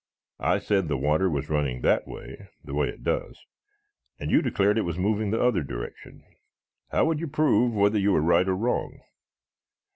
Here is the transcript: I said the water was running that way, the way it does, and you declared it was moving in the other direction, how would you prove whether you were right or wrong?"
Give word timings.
I 0.39 0.57
said 0.57 0.87
the 0.87 0.97
water 0.97 1.29
was 1.29 1.47
running 1.51 1.81
that 1.81 2.07
way, 2.07 2.49
the 2.63 2.73
way 2.73 2.87
it 2.87 3.03
does, 3.03 3.45
and 4.19 4.31
you 4.31 4.41
declared 4.41 4.79
it 4.79 4.81
was 4.81 4.97
moving 4.97 5.25
in 5.27 5.31
the 5.33 5.39
other 5.39 5.61
direction, 5.61 6.23
how 6.89 7.05
would 7.05 7.19
you 7.19 7.27
prove 7.27 7.71
whether 7.75 7.99
you 7.99 8.11
were 8.11 8.21
right 8.21 8.49
or 8.49 8.55
wrong?" 8.55 9.01